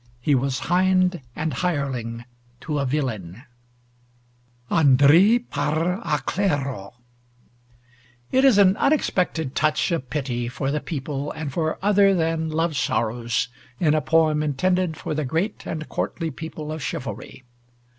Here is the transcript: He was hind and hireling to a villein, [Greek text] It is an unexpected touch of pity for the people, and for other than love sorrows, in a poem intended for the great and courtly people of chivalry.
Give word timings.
He 0.19 0.33
was 0.33 0.57
hind 0.61 1.21
and 1.35 1.53
hireling 1.53 2.25
to 2.61 2.79
a 2.79 2.87
villein, 2.87 3.43
[Greek 4.71 5.45
text] 5.51 6.39
It 8.31 8.43
is 8.43 8.57
an 8.57 8.77
unexpected 8.77 9.53
touch 9.53 9.91
of 9.91 10.09
pity 10.09 10.47
for 10.47 10.71
the 10.71 10.79
people, 10.81 11.31
and 11.33 11.53
for 11.53 11.77
other 11.83 12.15
than 12.15 12.49
love 12.49 12.75
sorrows, 12.75 13.49
in 13.79 13.93
a 13.93 14.01
poem 14.01 14.41
intended 14.41 14.97
for 14.97 15.13
the 15.13 15.23
great 15.23 15.67
and 15.67 15.87
courtly 15.87 16.31
people 16.31 16.71
of 16.71 16.81
chivalry. 16.81 17.43